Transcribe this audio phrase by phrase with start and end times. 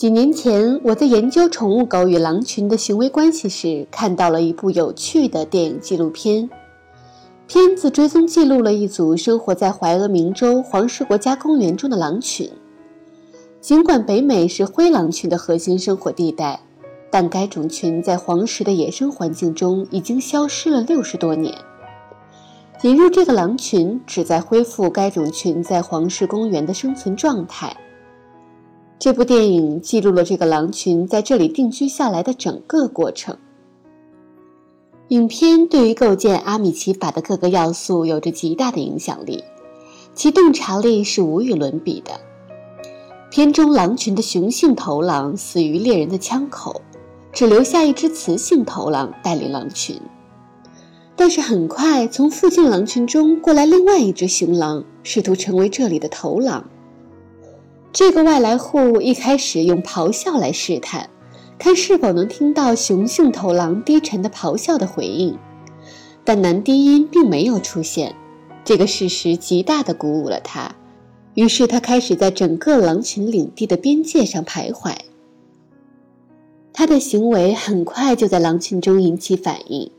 [0.00, 6.48] 几年前，我在研究宠物狗与狼群的行为关系时，看到了一部有趣的电影纪录片。
[7.46, 12.50] 片子追踪记录了一组生活在怀俄明州黄石国家公园中的狼群。
[13.60, 16.58] 尽管北美是灰狼群的核心生活地带，
[17.10, 21.54] 但该种群在黄石的野生环境中已经消失了六十多年。
[22.84, 27.76] 引入这个狼群，旨在恢复该种群在黄石公园的生存状态。
[29.00, 33.34] 这部电影记录了这个狼群在这里定居下来的整个过程。
[35.08, 39.42] 影片对于构建阿米奇法的各个要素有着极大的影响力，
[40.14, 42.10] 其洞察力是无与伦比的。
[43.30, 46.82] 片中狼群的雄性头狼死于猎人的枪口，
[47.32, 49.98] 只留下一只雌性头狼带领狼群。
[51.16, 56.62] 但是很快，从附近狼群中过来另外一只雄狼，试图成为这里的头狼。
[57.92, 61.10] 这个外来户一开始用咆哮来试探，
[61.58, 65.36] 看是否能听到雄性头狼低沉的咆哮的回应，
[66.24, 68.14] 但男低音并没有出现。
[68.64, 70.76] 这个事实极大地鼓舞了他，
[71.34, 74.94] 于是他开始在整个狼群领地的边界上徘徊。
[76.72, 79.90] 他的行为很快就在狼群中引起反应，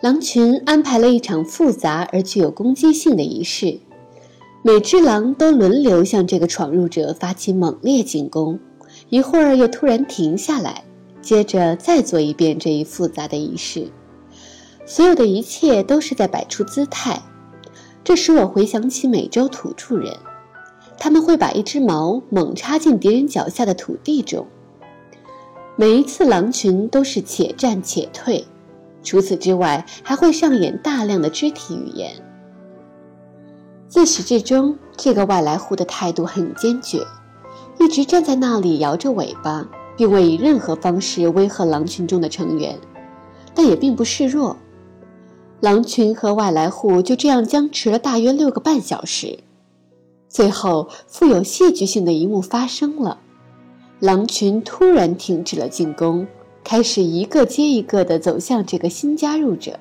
[0.00, 3.80] 狼群安排了一场复杂而具有攻击性的仪式。
[4.62, 8.58] 每只狼都轮流向这个闯入者发起猛烈进攻，
[9.08, 10.84] 一会儿又突然停下来，
[11.22, 13.88] 接着再做一遍这一复杂的仪式。
[14.84, 17.22] 所有的一切都是在摆出姿态，
[18.02, 20.16] 这使我回想起美洲土著人，
[20.98, 24.46] 他们会把一只矛猛插进敌人脚下的土地中。
[25.76, 28.44] 每一次狼群都是且战且退，
[29.04, 32.12] 除此之外还会上演大量的肢体语言。
[33.88, 37.06] 自始至终，这个外来户的态度很坚决，
[37.80, 42.78] 一直站在那里摇着尾巴，并未以任何方式威吓狼群中的成员，
[43.54, 44.56] 但也并不示弱。
[45.60, 49.38] 狼群和外来户就这样僵持了大约六个半小时。
[50.28, 53.18] 最后，富有戏剧性的一幕发生了：
[54.00, 56.26] 狼群突然停止了进攻，
[56.62, 59.80] 开始一个接一个地走向这个新加入者。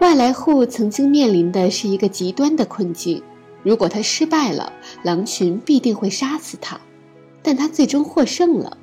[0.00, 3.22] 外来户曾经面临的是一个极端的困境，
[3.62, 4.72] 如果他失败了，
[5.02, 6.80] 狼群必定会杀死他，
[7.42, 8.78] 但他最终获胜了，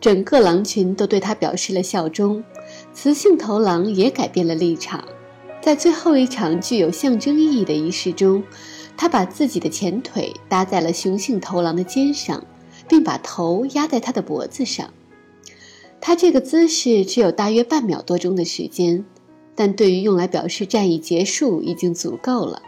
[0.00, 2.42] 整个狼群都对他表示了效忠，
[2.92, 5.04] 雌性头狼也改变了立场，
[5.62, 8.42] 在最后一场具有象征意义的仪式中，
[8.96, 12.44] 他把自己的前腿搭在了雄性头狼的肩上，
[12.88, 14.92] 并把头压在他的脖子上，
[16.00, 19.04] 他这个姿势只有大约半秒多钟的时间。
[19.56, 22.62] 但对于用来表示战役结束已经足够了。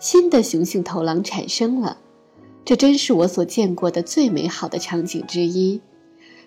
[0.00, 1.98] 新的雄性头狼产生了，
[2.64, 5.80] 这真是我所见过的最美好的场景之一，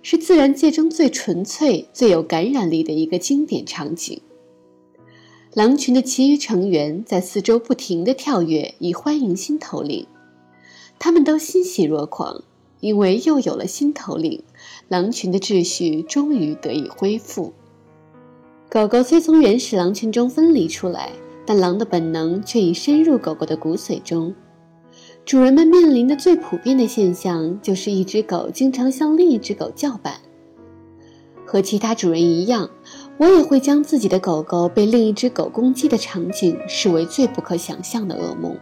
[0.01, 4.21] 是自然界中最纯粹、最有感染力的一个经典场景。
[5.53, 10.05] 狼群的其余成员在四周不停地跳跃，以欢迎新头领。
[10.99, 12.43] 他们都欣喜若狂，
[12.81, 14.43] 因为又有了新头领，
[14.87, 17.53] 狼群的秩序终于得以恢复。
[18.71, 21.09] 狗狗虽从原始狼群中分离出来，
[21.43, 24.31] 但狼的本能却已深入狗狗的骨髓中。
[25.25, 30.13] 主人们面临的最普遍的现象就是一只狗经常向另一只狗叫板。
[31.47, 32.69] 和其他主人一样，
[33.17, 38.55] 我也会将自己的狗狗被另一只狗攻击的场景视为最不可想象的噩梦。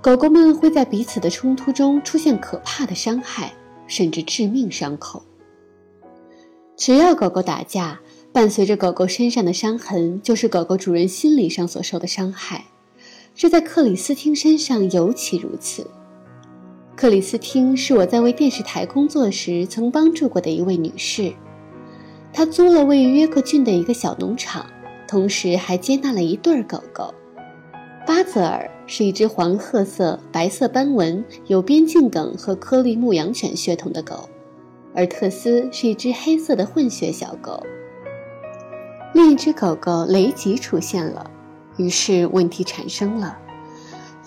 [0.00, 3.52] 狗狗们会在彼此的冲突中出现可怕的伤害，
[3.86, 5.22] 甚至致命伤口。
[6.74, 8.00] 只要狗狗打架，
[8.32, 12.64] 伴随着狗狗身上的伤痕，就是狗狗主人心理上所受的伤害。
[13.34, 15.86] 这在克里斯汀身上尤其如此。
[16.96, 21.30] 克里斯汀是我在为电视台工作时曾帮助过的一位女士。
[22.32, 24.64] 她租了位于约克郡的一个小农场，
[25.06, 27.12] 同时还接纳了一对狗狗。
[28.06, 34.26] 巴泽尔是一只黄褐色、白色斑纹、有边境梗和颗粒牧羊犬血统的狗，
[34.94, 37.62] 而特斯是一只黑色的混血小狗。
[39.12, 41.30] 另一只狗狗雷吉出现了，
[41.76, 43.38] 于是问题产生了。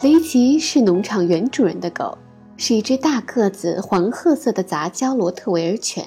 [0.01, 2.17] 雷吉是农场原主人的狗，
[2.57, 6.05] 是一只大个子黄褐色的杂交罗特维尔犬。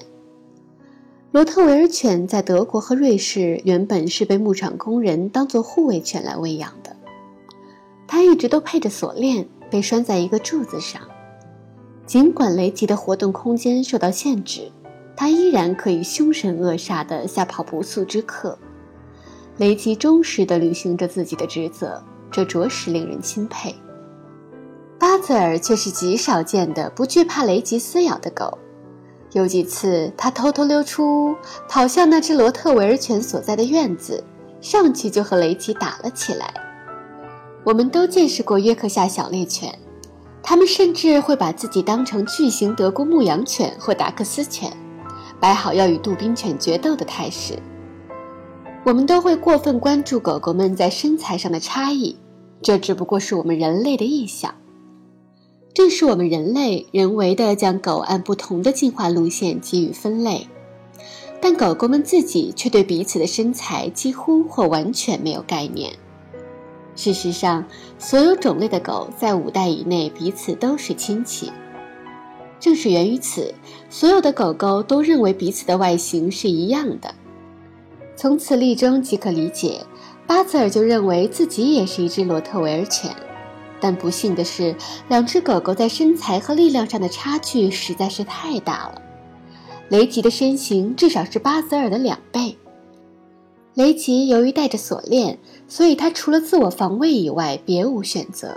[1.32, 6.96] 罗特维尔犬在德国和瑞士原本是被牧场工人当做护卫犬来喂养的。
[8.06, 11.02] 它一直都配着锁链，被拴在一个柱子上。
[12.06, 14.70] 尽管雷吉的活动空间受到限制，
[15.14, 18.58] 它依然可以凶神恶煞地吓跑不速之客。
[19.58, 22.00] 雷吉忠实地履行着自己的职责，
[22.30, 23.74] 这着实令人钦佩。
[25.00, 28.56] 巴泽尔却是极少见的不惧怕雷吉撕咬的狗。
[29.32, 31.34] 有几次，他偷偷溜出屋，
[31.68, 34.22] 跑向那只罗特维尔犬所在的院子，
[34.60, 36.54] 上去就和雷吉打了起来。
[37.64, 39.76] 我们都见识过约克夏小猎犬，
[40.40, 44.72] 它们甚至会把自己当成巨型德国牧羊犬或达克斯犬，
[45.40, 47.58] 摆好要与杜宾犬决斗的态势。
[48.84, 52.16] 我们都会过分关注狗狗们在身材上的差异，
[52.62, 54.54] 这只不过是我们人类的臆想。
[55.74, 60.48] 正是我们人类人为的将狗按不同的进化路线给予分类，
[61.40, 65.92] 但狗狗们自己却对彼此的身材几乎或完全没有概念。
[66.96, 67.64] 事实上，
[67.98, 71.52] 所有种类的狗在五代以内彼此都是亲戚。
[72.58, 73.54] 正是源于此，
[73.88, 77.14] 所有的狗狗都认为彼此的外形是一样的。
[78.18, 79.80] 从此例中即可理解，
[80.26, 83.14] 巴泽尔就认为自己也是一只罗特维尔犬。
[83.80, 84.74] 但不幸的是，
[85.06, 89.00] 两只狗狗在身材和力量上的差距实在是太大了。
[89.88, 92.58] 雷吉的身形至少是巴泽尔的两倍。
[93.74, 95.38] 雷吉由于带着锁链，
[95.68, 98.56] 所以他除了自我防卫以外别无选择。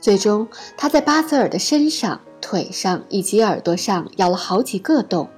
[0.00, 0.46] 最终，
[0.76, 5.28] 他在巴泽尔的身上、腿上以及耳朵上咬了好几个洞，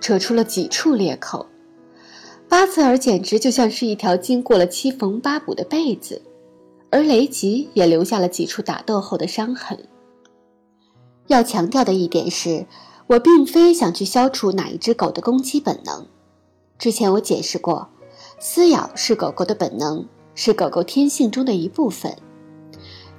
[0.00, 1.46] 扯出了几处裂口。
[2.54, 6.22] 巴泽尔简直就像是一条经过了七缝八补的被子。
[6.88, 9.76] 而雷吉也留下了几处打斗后的伤痕。
[11.26, 12.64] 要强调的一点是，
[13.08, 16.06] 我并非想去消除哪一只狗的攻击本能。
[16.78, 17.88] 之前我解释过，
[18.38, 20.06] 撕咬是狗狗的本能，
[20.36, 22.16] 是狗狗天性中的一部分。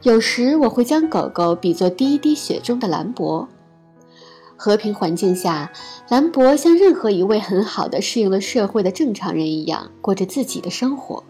[0.04, 3.46] 有时我会将狗狗比作滴一滴血中的兰博。
[4.58, 5.72] 和平环境下，
[6.10, 11.24] 兰博像任何一位很好的适应了社会的正常人一样，过着自己的生活。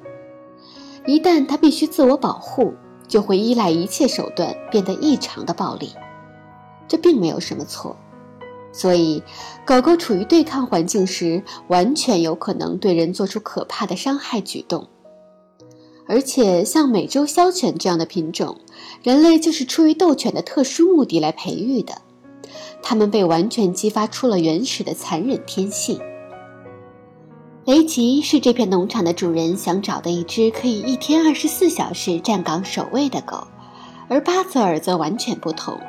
[1.06, 2.74] 一旦他必须自我保护，
[3.08, 5.94] 就会依赖一切手段，变得异常的暴力。
[6.88, 7.96] 这并没有什么错，
[8.72, 9.24] 所以
[9.66, 14.88] 狗狗处于对抗环境时，完全有可能对人做出可怕的伤害举动。
[16.08, 18.60] 而且，像美洲枭犬这样的品种，
[19.02, 22.02] 人类就是出于斗犬的特殊目的来培育的，
[22.82, 26.00] 它们被完全激发出了原始的残忍天性。
[27.66, 33.48] 雷吉是这片农场的主人想找的一只可以一天二十四小时站岗守卫的狗，
[34.08, 35.80] 而巴泽尔则完全不同，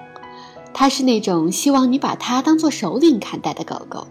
[0.72, 4.06] 他是那种希望你把它当做首领看待的狗狗。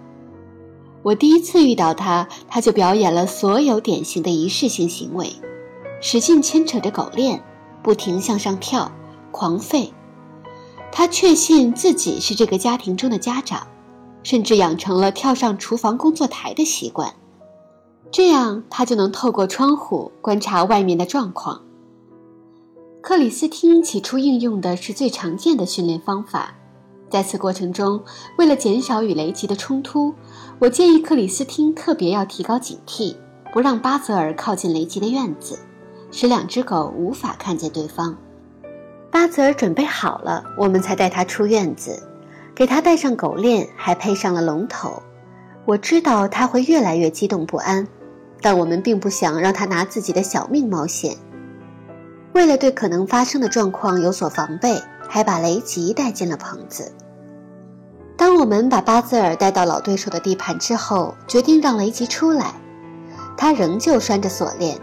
[1.01, 5.33] 我第一次遇到它，它就表演了所有典型的仪式性行为，
[6.01, 7.43] 使劲牵扯着狗链，
[7.81, 8.91] 不停向上跳，
[9.31, 9.89] 狂吠。
[10.97, 13.67] 他确信自己是这个家庭中的家长，
[14.23, 17.13] 甚至养成了跳上厨房工作台的习惯。
[18.09, 21.61] 这样，他就能透过窗户观察外面的状况。
[23.01, 26.55] 克里斯汀起初应用的是最常见的训练方法，
[27.09, 28.01] 在此过程中，
[28.37, 30.13] 为了减少与雷吉的冲突，
[30.59, 33.17] 我建议克里斯汀特别要提高警惕，
[33.51, 35.59] 不让巴泽尔靠近雷吉的院子，
[36.09, 38.15] 使两只狗无法看见对方。
[39.15, 42.03] 巴泽尔准备好了，我们才带他出院子，
[42.53, 45.01] 给他戴上狗链，还配上了龙头。
[45.63, 47.87] 我知道他会越来越激动不安。
[48.41, 51.15] 但我们并不想让他拿自己的小命冒险。
[52.33, 54.77] 为了对可能发生的状况有所防备，
[55.07, 56.91] 还把雷吉带进了棚子。
[58.17, 62.53] 当我们把巴兹尔带到老对手的地盘之后，决定让雷吉出来。
[63.37, 64.77] 他仍旧拴着锁链，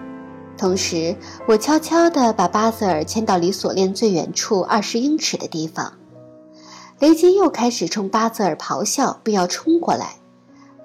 [0.62, 1.16] 同时
[1.48, 5.92] 我悄悄地把巴泽尔牵到离锁链最远处二十英尺的地方。
[7.00, 10.14] 雷吉又开始冲巴泽尔咆哮，并要冲过来。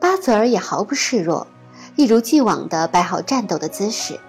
[0.02, 1.46] 巴泽尔也毫不示弱。
[1.96, 4.20] 一如既往地摆好战斗的姿势。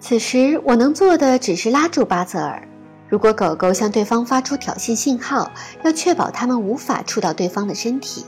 [0.00, 2.66] 此时我能做的只是拉住巴泽尔。
[3.08, 5.52] 如果狗狗向对方发出挑衅信号，
[5.84, 8.26] 要确保它们无法触到对方的身体。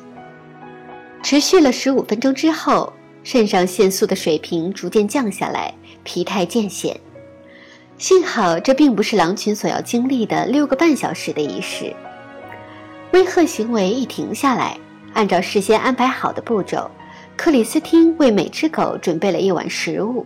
[1.25, 2.93] 持续了十五分钟之后，
[3.25, 5.75] 肾上腺素的水平逐渐降下来，
[6.07, 6.99] 疲态渐显。
[7.99, 11.93] 幸好这并不是狼群所要经历的六个半小时的仪式。
[13.13, 14.79] 威吓行为一停下来，
[15.13, 16.91] 按照事先安排好的步骤。
[17.37, 20.25] 克里斯汀为每只狗准备了一碗食物。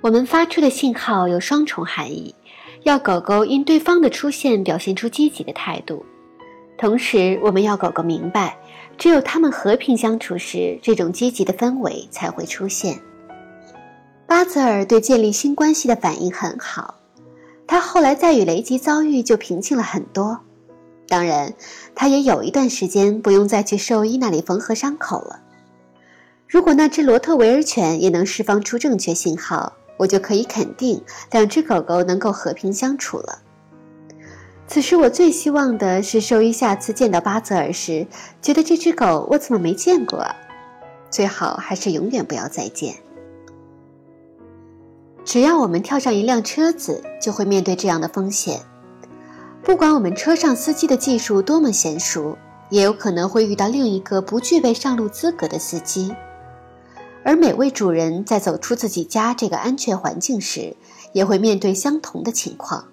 [0.00, 2.34] 我们发出的信号有双重含义：
[2.82, 6.04] 要狗狗因对方的出现表现出积极的态度，
[6.76, 8.56] 同时我们要狗狗明白，
[8.98, 13.00] 只有它们和平相处时，这种积极的氛围才会出现。
[14.32, 16.94] 巴泽尔对建立新关系的反应很好，
[17.66, 20.40] 他后来在与雷吉遭遇就平静了很多。
[21.06, 21.52] 当然，
[21.94, 25.40] 他也有一段时间不用再去兽医那里缝合伤口了。
[26.48, 33.38] 如果那只罗特维尔犬也能释放出正确信号，我就可以肯定两只狗狗能够和平相处了。
[34.66, 38.06] 此时我最希望的是，兽医下次见到巴泽尔时，
[38.40, 40.26] 觉得这只狗我怎么没见过？
[41.10, 42.96] 最好还是永远不要再见。
[45.24, 48.60] 只要我们跳上一辆车子，就会面对这样的风险。
[49.62, 52.36] 不管我们车上司机的技术多么娴熟，
[52.68, 56.12] 也有可能会遇到另一个不具备上路资格的司机。
[57.24, 60.74] 而每位主人在走出自己家这个安全环境时，
[61.12, 62.86] 也会面对相同的情况。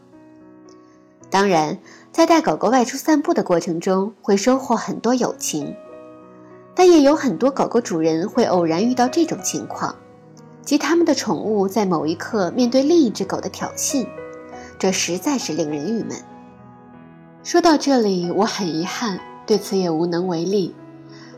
[1.31, 1.79] 当然，
[2.12, 5.75] 在带狗狗外出散步的过程中，会收获很多友情，
[6.75, 9.95] 但也有很多狗狗主人会偶然遇到这种情况，
[10.61, 14.05] 及他们的宠物在某一刻面对另一只狗的挑衅，
[14.77, 16.17] 这实在是令人郁闷。
[17.43, 20.75] 说到这里，我很遗憾，对此也无能为力。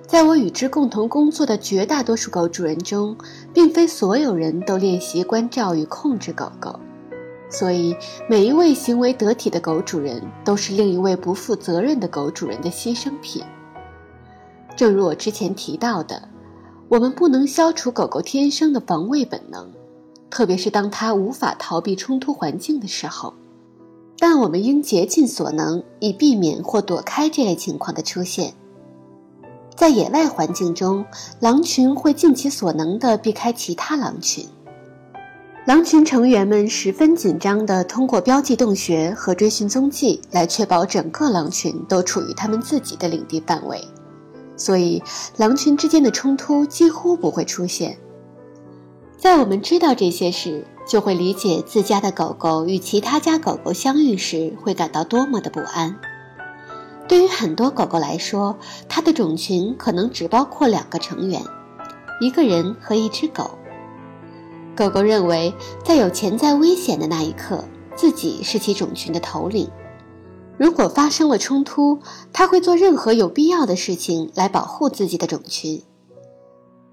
[0.05, 3.15] 在我与之共同工作的绝大多数狗主人中，
[3.53, 6.77] 并非所有人都练习关照与控制狗狗。
[7.49, 7.95] 所以，
[8.27, 13.43] 每一位行为得体的狗主人都是另一位不负责任的狗主人的牺牲品。
[14.75, 16.21] 正如我之前提到的，
[16.91, 19.71] 我们不能消除狗狗天生的防卫本能，
[20.29, 23.33] 特别是当它无法逃避冲突环境的时候。
[24.19, 28.53] 但我们应竭尽所能，以避免或躲开这类情况的出现。
[29.73, 31.05] 在野外环境中，
[31.39, 34.45] 狼群会尽其所能地避开其他狼群。
[35.65, 43.81] 狼群成员们十分紧张地通过标记洞穴和追寻踪迹来确保整个狼群都处于他们自己的领地范围，
[44.61, 45.01] 所以
[45.37, 47.97] 狼群之间的冲突几乎不会出现。
[49.17, 55.99] 在我们知道这些时，就会理解自家的狗狗与其他家狗狗相遇时会感到多么的不安。
[57.07, 58.55] 对于很多狗狗来说，
[58.87, 61.41] 它的种群可能只包括两个成员，
[62.19, 63.57] 一个人和一只狗。
[64.75, 65.51] 狗狗认为，
[65.83, 67.65] 在有潜在危险的那一刻，
[67.95, 69.67] 自己是其种群的头领。
[70.61, 71.97] 如果发生了冲突，
[72.31, 75.81] 它会做任何有必要的事情来保护自己的种群。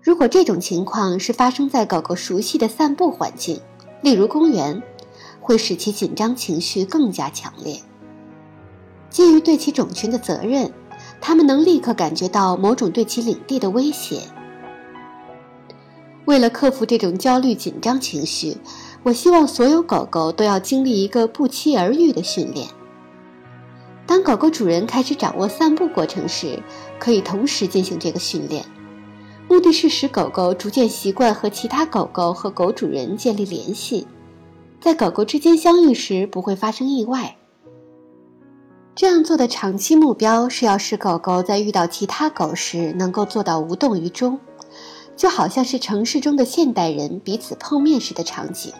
[0.00, 3.60] 如果这种情况是发生在狗狗熟悉的散步环境，
[4.00, 4.82] 例如公园，
[5.42, 7.78] 会使其紧张情绪更加强烈。
[9.10, 10.72] 基于对其种群的责任，
[11.20, 14.22] 它们能立刻感觉到某种对其领地的威胁。
[16.24, 18.56] 为了克服这种焦虑紧张情绪，
[19.02, 22.66] 我希望所有狗狗都要经历一个不期而遇的训练。
[24.08, 26.62] 当狗狗主人开始掌握散步过程时，
[26.98, 28.64] 可以同时进行这个训练，
[29.46, 34.06] 目的是使狗狗逐渐习惯和其他狗狗和狗主人建立联系，
[34.80, 37.36] 在狗狗之间相遇时不会发生意外。
[38.94, 44.40] 这样做的长期目标是要使狗狗在遇到其他狗时能够做到无动于衷。
[45.16, 48.72] 就好像是城市中的现代人彼此碰面时的场景。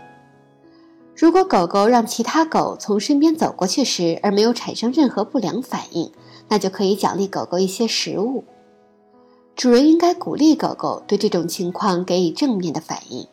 [1.21, 6.13] 如果狗狗让其他狗从身边走过去时而没有产生任何不良反应，
[6.49, 8.45] 那就可以奖励狗狗一些食物。
[9.57, 13.27] 主人应该鼓励狗狗对这种情况给予正面的反应。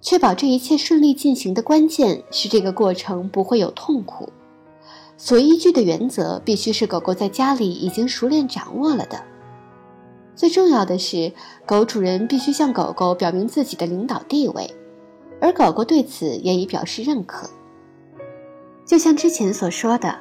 [0.00, 4.28] 确保这一切顺利进行的关键是这个过程不会有痛苦。
[5.16, 9.20] 所依据的原则必须是狗狗在家里已经熟练掌握了的。
[10.36, 11.32] 最重要的是，
[11.66, 14.72] 狗主人必须向狗狗表明自己的领导地位，
[15.44, 17.50] 而狗狗对此也已表示认可。
[18.86, 20.18] 就像之前所说的，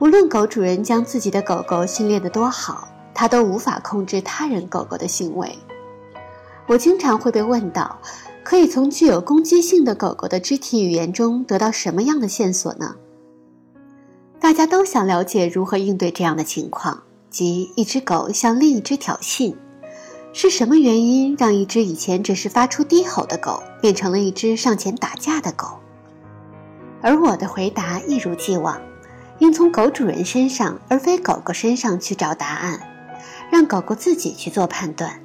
[0.00, 5.56] 无论狗主人将自己的狗狗训练得多好，它都无法控制他人狗狗的行为。
[6.66, 8.00] 我经常会被问到，
[8.42, 12.96] 可以从具有攻击性的狗狗的肢体语言中得到什么样的线索呢？
[14.40, 17.04] 大家都想了解如何应对这样的情况。
[17.30, 19.54] 即一只狗向另一只挑衅，
[20.32, 25.66] 是什么原因让一只以前只是发出低吼的狗变成了一只上前打架的狗？
[27.00, 28.80] 而我的回答一如既往，
[29.38, 32.80] 应从狗主人身上而非狗狗身上去找答案，
[33.50, 35.20] 让狗狗自己去做判断。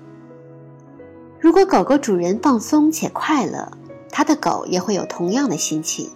[1.40, 3.72] 如果狗狗主人放松且快乐，
[4.10, 6.08] 它的狗也会有同样的心情；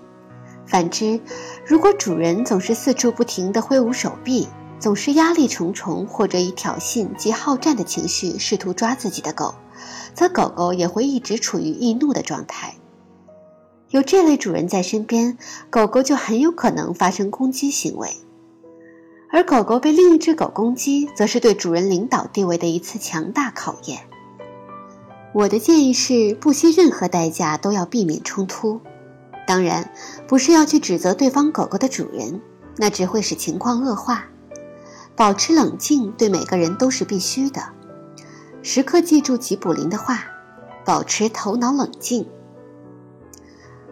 [0.66, 1.20] 反之，
[1.66, 4.48] 如果主人总是四处不停地挥舞手臂，
[4.80, 9.56] 总是压力重重，或者以挑衅及好战的情绪试图抓自己的狗，
[10.14, 12.76] 则狗狗也会一直处于易怒的状态。
[13.90, 15.38] 有这类主人在身边，
[15.70, 18.10] 狗狗就很有可能发生攻击行为。
[19.32, 24.00] 而狗狗被另一只狗攻击，则是对主人领导地位的一次强大考验。
[25.34, 28.80] 我的建议是，不惜任何代价都要避免冲突。
[29.46, 29.92] 当然，
[30.28, 32.42] 不是要去指责对方狗狗的主人，
[32.78, 34.26] 那只会使情况恶化。
[35.18, 37.62] 保持冷静对每个人都是必须的。
[38.62, 40.20] 时刻记住吉卜林的话
[40.86, 42.30] ：“保持头脑冷静。”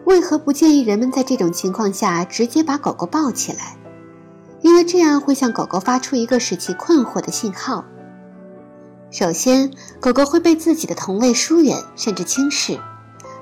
[0.06, 3.76] 为何不建议人们在这种情况下直接把狗狗抱起来？
[4.60, 7.84] 因为这样会向狗狗发出一个使其困惑的信号。
[9.10, 12.78] 首先，狗狗会被自己的同类疏远甚至轻视，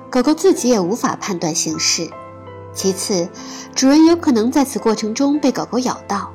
[0.09, 2.09] 狗狗自己也无法判断形势。
[2.73, 3.29] 其次，
[3.75, 6.31] 主人有可能在此过程中被狗狗咬到。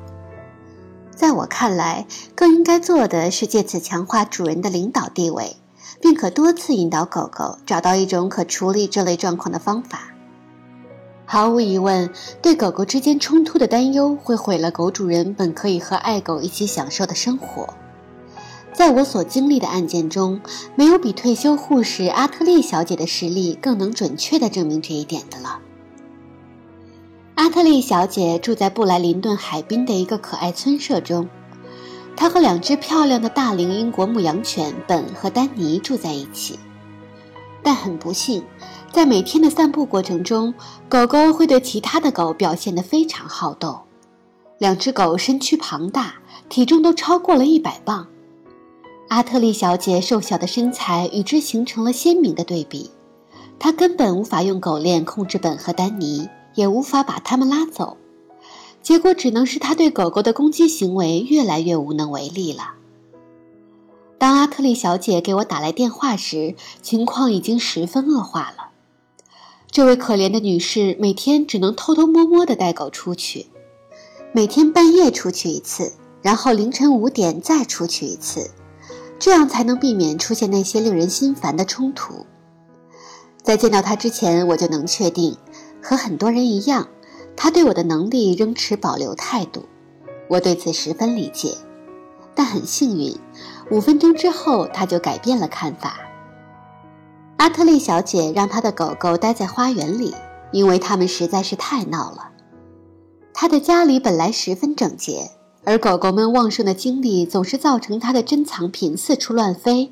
[1.15, 5.57] 在我看来，更应该做的是借此强化主人的领导地位，
[6.01, 10.13] 并可多次引导狗狗找到一种可处理这类状况的方法。
[11.25, 17.73] 毫无疑问，对狗狗之间冲突的担忧会毁了狗主人本可以和爱狗一起享受的生活。
[18.73, 20.41] 在我所经历的案件中，
[20.75, 25.59] 没有比退休护士阿特利小姐的实例更能准确地证明这一点的了。
[27.35, 31.27] 阿特利小姐住在布莱林顿海滨的一个可爱村舍中，
[32.15, 36.59] 她和两只漂亮的大龄英国牧羊犬本和丹尼住在一起。
[37.63, 38.43] 但很不幸，
[38.91, 40.53] 在每天的散步过程中，
[40.89, 43.79] 狗狗会对其他的狗表现得非常好斗。
[44.57, 46.15] 两只狗身躯庞大，
[46.49, 48.07] 体重都超过了一百磅。
[49.07, 52.91] 阿特利小姐瘦小的身材与之形成了鲜明的对比，
[53.57, 56.29] 她根本无法用狗链控制本和丹尼。
[56.55, 57.97] 也无法把它们拉走，
[58.81, 62.75] 结果只能是他对狗狗的攻击行为越来越无能为力了。
[64.17, 68.69] 当阿特利小姐给我打来电话时，情况已经十分恶化了。
[69.71, 73.47] 这位可怜的女士每天只能偷偷摸摸地带狗出去，
[74.33, 78.51] 每天半夜出去一次，然后凌晨五点再出去一次，
[79.17, 82.25] 这样才能避免出现那些令人心烦的冲突。
[83.41, 85.37] 在见到她之前，我就能确定。
[85.81, 86.87] 和很多人一样，
[87.35, 89.65] 他对我的能力仍持保留态度，
[90.29, 91.57] 我对此十分理解。
[92.33, 93.17] 但很幸运，
[93.69, 95.99] 五分钟之后他就改变了看法。
[97.37, 100.13] 阿特利小姐让她的狗狗待在花园里，
[100.51, 102.29] 因为它们实在是太闹了。
[103.33, 105.31] 她的家里本来十分整洁，
[105.63, 109.91] 而狗狗们旺盛的精力总是造成她的珍藏品四处乱飞。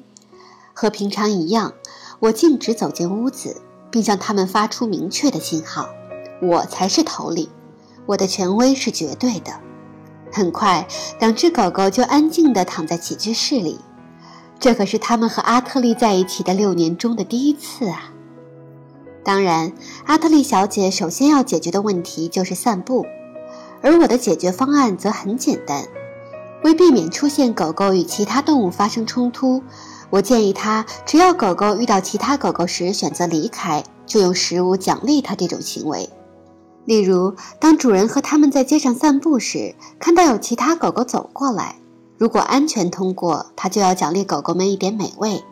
[0.73, 1.73] 和平常一样，
[2.19, 3.59] 我径直走进屋子。
[3.91, 5.89] 并向他们发出明确的信号：
[6.41, 7.49] 我才是头领，
[8.05, 9.51] 我的权威是绝对的。
[10.31, 10.87] 很快，
[11.19, 13.79] 两只狗狗就安静地躺在起居室里。
[14.59, 18.11] 这可是他们和阿特利在一起的六年中的第一次啊！
[19.23, 19.71] 当然，
[20.05, 23.05] 阿特利小姐首先要解决的问题就是散步，
[23.81, 25.87] 而我的解决方案则很简单：
[26.63, 29.63] 为避免出现狗狗与其他动物发生冲突。
[30.09, 36.09] 我建议他，只要狗狗遇到其他狗狗时选择离开，就用食物奖励它这种行为。
[36.85, 41.75] 例如，当主人和他们在街上散步时，看到有其他狗狗走过来，
[42.17, 45.43] 如果安全通过，他就要奖励狗狗们一点美味。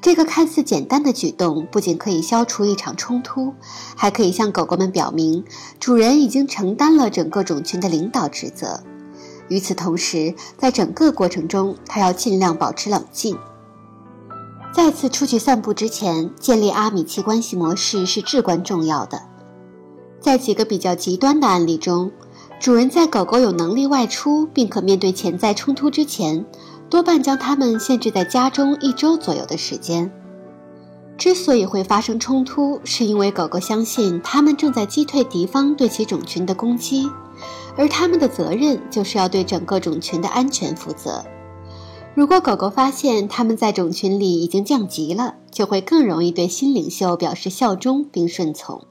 [0.00, 3.52] 这个看似简单的举动，不仅可以消除一场冲突，
[3.94, 5.44] 还可以向狗狗们表明，
[5.78, 8.82] 主人已经承担了整个种群的领导职责。
[9.48, 13.36] 与此同时，在整个过程中，他要尽量保持冷静。
[14.74, 19.22] 再次出去散步之前，建立阿米奇关系模式是至关重要的。
[20.20, 22.10] 在几个比较极端的案例中，
[22.58, 26.44] 主人在狗狗有能力外出并可面对潜在冲突之前，
[26.90, 30.10] 多半将它们限制在家中一周左右的时间。
[31.16, 37.08] 之所以会发生冲突，是因为狗狗相信它们正在击退敌方对其种群的攻击，
[37.76, 41.24] 而它们的责任就是要对整个种群的安全负责。
[42.14, 48.86] 如果狗狗发现他们在种群里已经降级了，就会更容易对新领袖表示效忠并顺从。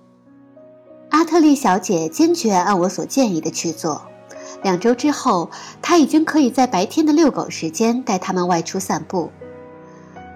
[1.10, 4.02] 阿特利小姐坚决按我所建议的去做。
[4.62, 5.50] 两周之后，
[5.82, 9.32] 她已经可以在白天的遛狗时间带它们外出散步。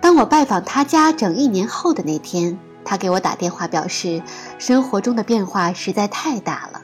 [0.01, 4.23] 当我拜访她家整一年后的那天，她给我打电话表示，
[4.59, 6.81] 生活中的变化实在太大了。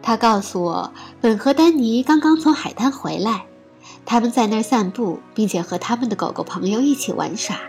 [0.00, 3.44] 她告诉我，本和丹尼刚刚从海滩回来。
[4.10, 7.60] 他们在那儿散步，并且和他们的狗狗朋友一起玩耍。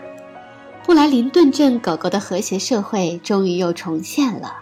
[0.86, 4.54] 布莱林顿镇狗狗的和谐社会终于又重现了。